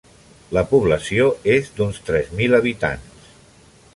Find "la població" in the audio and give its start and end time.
0.57-1.27